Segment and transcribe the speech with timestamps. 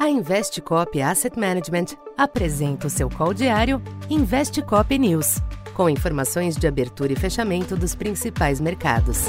[0.00, 5.42] A Investcop Asset Management apresenta o seu call diário Investcop News,
[5.74, 9.26] com informações de abertura e fechamento dos principais mercados.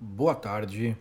[0.00, 0.96] Boa tarde.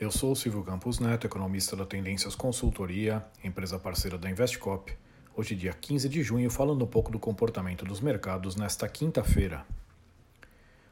[0.00, 4.96] Eu sou o Silvio Campos Neto, economista da Tendências Consultoria, empresa parceira da Investcop.
[5.36, 9.66] Hoje, dia 15 de junho, falando um pouco do comportamento dos mercados nesta quinta-feira.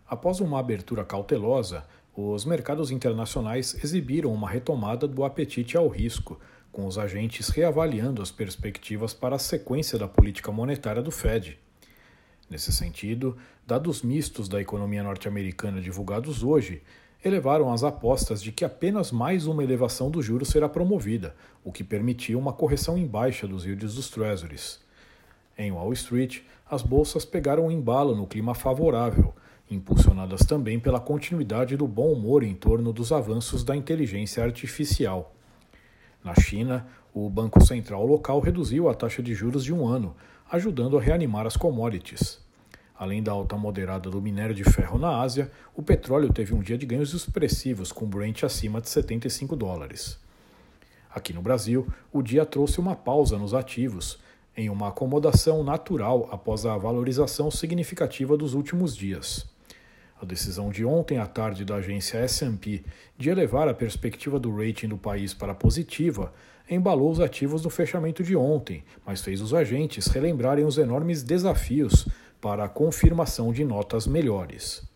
[0.06, 1.84] Após uma abertura cautelosa,
[2.16, 6.40] os mercados internacionais exibiram uma retomada do apetite ao risco,
[6.72, 11.58] com os agentes reavaliando as perspectivas para a sequência da política monetária do Fed.
[12.48, 16.82] Nesse sentido, dados mistos da economia norte-americana divulgados hoje
[17.24, 21.82] elevaram as apostas de que apenas mais uma elevação do juro será promovida, o que
[21.82, 24.80] permitiu uma correção em baixa dos yields dos Treasuries.
[25.58, 26.40] Em Wall Street,
[26.70, 29.34] as bolsas pegaram um embalo no clima favorável,
[29.70, 35.34] impulsionadas também pela continuidade do bom humor em torno dos avanços da inteligência artificial.
[36.22, 40.14] Na China, o Banco Central local reduziu a taxa de juros de um ano,
[40.50, 42.44] ajudando a reanimar as commodities.
[42.98, 46.78] Além da alta moderada do minério de ferro na Ásia, o petróleo teve um dia
[46.78, 50.18] de ganhos expressivos, com Brent acima de 75 dólares.
[51.10, 54.18] Aqui no Brasil, o dia trouxe uma pausa nos ativos,
[54.56, 59.55] em uma acomodação natural após a valorização significativa dos últimos dias.
[60.20, 62.82] A decisão de ontem à tarde da agência S&P
[63.18, 66.32] de elevar a perspectiva do rating do país para positiva
[66.70, 72.08] embalou os ativos no fechamento de ontem, mas fez os agentes relembrarem os enormes desafios
[72.40, 74.88] para a confirmação de notas melhores.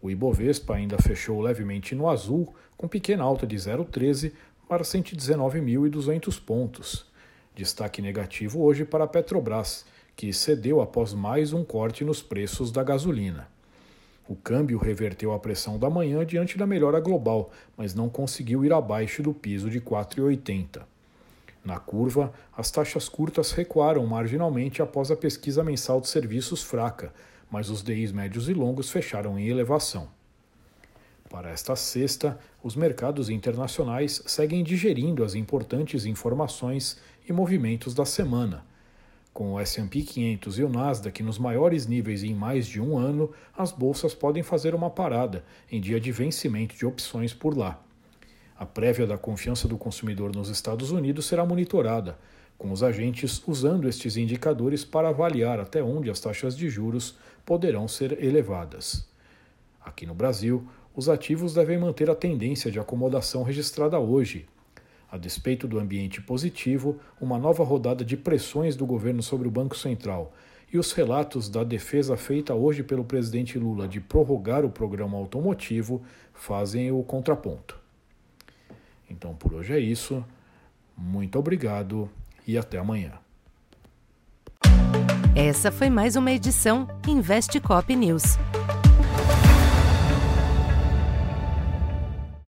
[0.00, 4.32] O Ibovespa ainda fechou levemente no azul, com pequena alta de 0,13
[4.68, 7.06] para 119.200 pontos.
[7.54, 12.84] Destaque negativo hoje para a Petrobras, que cedeu após mais um corte nos preços da
[12.84, 13.55] gasolina.
[14.28, 18.72] O câmbio reverteu a pressão da manhã diante da melhora global, mas não conseguiu ir
[18.72, 20.82] abaixo do piso de 4,80.
[21.64, 27.14] Na curva, as taxas curtas recuaram marginalmente após a pesquisa mensal de serviços fraca,
[27.48, 30.08] mas os DIs médios e longos fecharam em elevação.
[31.30, 36.98] Para esta sexta, os mercados internacionais seguem digerindo as importantes informações
[37.28, 38.64] e movimentos da semana
[39.36, 43.30] com o S&P 500 e o Nasdaq nos maiores níveis em mais de um ano,
[43.54, 47.78] as bolsas podem fazer uma parada em dia de vencimento de opções por lá.
[48.58, 52.18] A prévia da confiança do consumidor nos Estados Unidos será monitorada,
[52.56, 57.86] com os agentes usando estes indicadores para avaliar até onde as taxas de juros poderão
[57.86, 59.06] ser elevadas.
[59.84, 64.46] Aqui no Brasil, os ativos devem manter a tendência de acomodação registrada hoje,
[65.10, 69.76] a despeito do ambiente positivo, uma nova rodada de pressões do governo sobre o Banco
[69.76, 70.32] Central
[70.72, 76.02] e os relatos da defesa feita hoje pelo presidente Lula de prorrogar o programa automotivo
[76.34, 77.78] fazem o contraponto.
[79.08, 80.24] Então por hoje é isso.
[80.96, 82.10] Muito obrigado
[82.46, 83.12] e até amanhã.
[85.34, 88.38] Essa foi mais uma edição Investe Cop News.